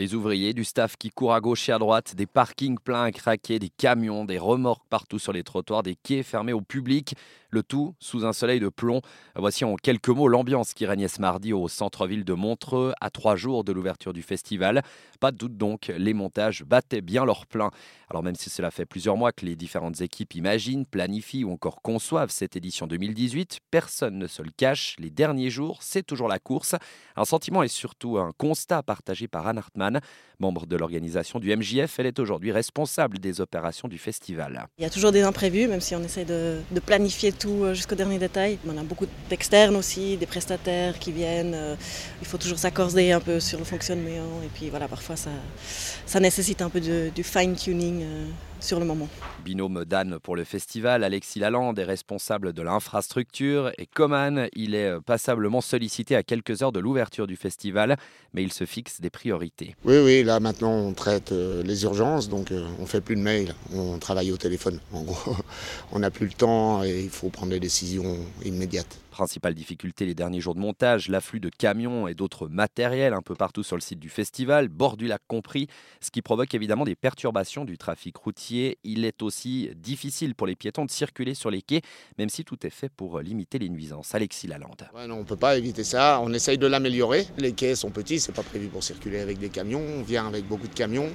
[0.00, 3.12] Des ouvriers, du staff qui court à gauche et à droite, des parkings pleins à
[3.12, 7.14] craquer, des camions, des remorques partout sur les trottoirs, des quais fermés au public,
[7.50, 9.02] le tout sous un soleil de plomb.
[9.36, 13.36] Voici en quelques mots l'ambiance qui régnait ce mardi au centre-ville de Montreux, à trois
[13.36, 14.82] jours de l'ouverture du festival.
[15.20, 17.70] Pas de doute donc, les montages battaient bien leur plein.
[18.08, 21.82] Alors même si cela fait plusieurs mois que les différentes équipes imaginent, planifient ou encore
[21.82, 26.38] conçoivent cette édition 2018, personne ne se le cache, les derniers jours, c'est toujours la
[26.38, 26.74] course.
[27.16, 29.89] Un sentiment et surtout un constat partagé par Anne Hartmann,
[30.38, 31.98] membre de l'organisation du MJF.
[31.98, 34.66] Elle est aujourd'hui responsable des opérations du festival.
[34.78, 37.94] Il y a toujours des imprévus, même si on essaie de, planifier tout euh, jusqu'au
[37.94, 38.58] dernier détail.
[38.66, 41.54] On a beaucoup d'externes aussi, des prestataires qui viennent.
[41.54, 41.76] Euh,
[42.20, 44.42] il faut toujours s'accorder un peu sur le fonctionnement.
[44.44, 48.26] Et puis voilà, parfois ça, nécessite un peu du fine-tuning euh,
[48.60, 49.08] sur le moment.
[49.44, 54.74] Binôme d'Anne pour le festival, Alexis Lalande est responsable de l'infrastructure et comme Anne, il
[54.74, 57.96] est passablement sollicité à quelques heures de l'ouverture du festival,
[58.34, 59.74] mais il se fixe des priorités.
[59.84, 63.22] Oui, oui, là maintenant on traite euh, les urgences, donc euh, on fait plus de
[63.22, 64.78] mails, on travaille au téléphone.
[64.92, 65.36] En gros,
[65.92, 68.98] on n'a plus le temps et il faut prendre des décisions immédiates.
[69.10, 73.34] Principale difficulté les derniers jours de montage, l'afflux de camions et d'autres matériels un peu
[73.34, 75.66] partout sur le site du festival, bord du lac compris,
[76.00, 78.78] ce qui provoque évidemment des perturbations du trafic routier.
[78.84, 81.82] Il est aussi difficile pour les piétons de circuler sur les quais,
[82.18, 84.14] même si tout est fait pour limiter les nuisances.
[84.14, 84.88] Alexis Lalande.
[84.94, 87.26] on ne peut pas éviter ça, on essaye de l'améliorer.
[87.36, 90.46] Les quais sont petits, c'est pas prévu pour circuler avec des camions, on vient avec
[90.46, 91.10] beaucoup de camions.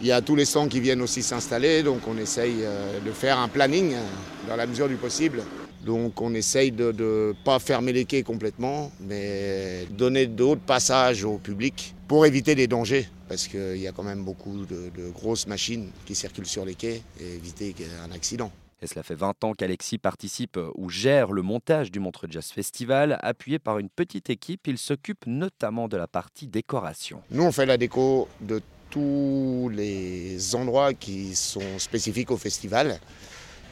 [0.00, 3.10] Il y a tous les stands qui viennent aussi s'installer, donc on essaye euh, de
[3.10, 4.02] faire un planning euh,
[4.48, 5.42] dans la mesure du possible
[5.86, 11.38] donc on essaye de ne pas fermer les quais complètement, mais donner d'autres passages au
[11.38, 15.90] public pour éviter les dangers, parce qu'il y a quand même beaucoup de, grosses machines
[16.04, 18.50] qui circulent sur les quais et éviter un accident.
[18.82, 23.18] Et cela fait 20 ans qu'Alexis participe ou gère le montage du Montreux Jazz Festival.
[23.22, 27.22] Appuyé par une petite équipe, il s'occupe notamment de la partie décoration.
[27.30, 33.00] Nous, on fait la déco de tous les endroits qui sont spécifiques au festival.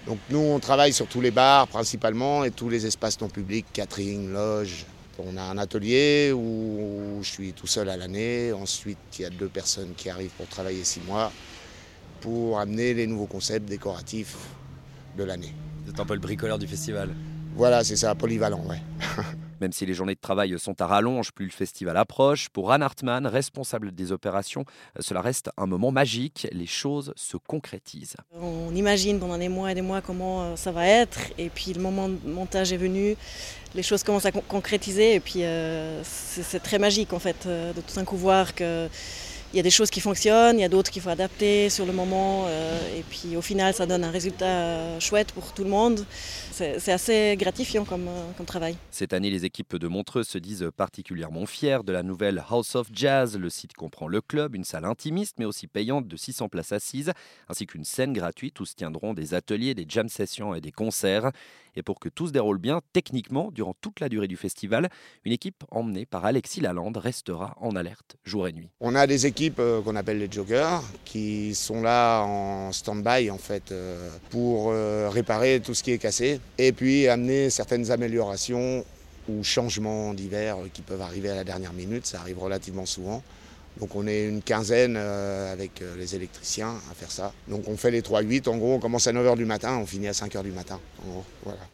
[0.07, 3.67] Donc nous, on travaille sur tous les bars principalement et tous les espaces non publics,
[3.73, 4.85] catering, loge.
[5.19, 8.53] On a un atelier où je suis tout seul à l'année.
[8.53, 11.31] Ensuite, il y a deux personnes qui arrivent pour travailler six mois
[12.21, 14.37] pour amener les nouveaux concepts décoratifs
[15.17, 15.55] de l'année.
[15.85, 17.11] Vous êtes un peu le bricoleur du festival
[17.55, 18.81] Voilà, c'est ça, polyvalent, ouais.
[19.61, 22.83] Même si les journées de travail sont à rallonge, plus le festival approche, pour Anne
[22.83, 24.65] Hartmann, responsable des opérations,
[24.99, 26.47] cela reste un moment magique.
[26.53, 28.17] Les choses se concrétisent.
[28.41, 31.73] On imagine pendant des mois et des mois comment euh, ça va être, et puis
[31.73, 33.17] le moment de montage est venu,
[33.75, 37.81] les choses commencent à concrétiser, et puis euh, c'est très magique en fait euh, de
[37.81, 38.89] tout d'un coup voir que
[39.55, 41.87] il y a des choses qui fonctionnent, il y a d'autres qu'il faut adapter sur
[41.87, 45.63] le moment, euh, et puis au final, ça donne un résultat euh, chouette pour tout
[45.63, 46.05] le monde.
[46.51, 48.77] C'est assez gratifiant comme, euh, comme, travail.
[48.91, 52.89] Cette année, les équipes de Montreux se disent particulièrement fières de la nouvelle House of
[52.93, 53.39] Jazz.
[53.39, 57.13] Le site comprend le club, une salle intimiste, mais aussi payante de 600 places assises,
[57.49, 61.31] ainsi qu'une scène gratuite où se tiendront des ateliers, des jam sessions et des concerts.
[61.77, 64.89] Et pour que tout se déroule bien, techniquement, durant toute la durée du festival,
[65.25, 68.69] une équipe emmenée par Alexis Lalande restera en alerte jour et nuit.
[68.81, 73.39] On a des équipes euh, qu'on appelle les joggers qui sont là en stand-by en
[73.39, 78.85] fait euh, pour euh, réparer tout ce qui est cassé et puis amener certaines améliorations
[79.29, 83.23] ou changements divers qui peuvent arriver à la dernière minute, ça arrive relativement souvent.
[83.79, 87.33] Donc on est une quinzaine euh, avec euh, les électriciens à faire ça.
[87.49, 90.09] Donc on fait les 3-8, en gros on commence à 9h du matin, on finit
[90.09, 90.81] à 5h du matin.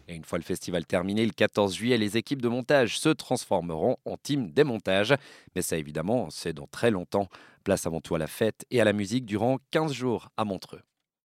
[0.09, 3.97] Et une fois le festival terminé, le 14 juillet, les équipes de montage se transformeront
[4.05, 5.15] en team démontage.
[5.55, 7.29] Mais ça évidemment, c'est dans très longtemps.
[7.65, 10.81] Place avant tout à la fête et à la musique durant 15 jours à Montreux.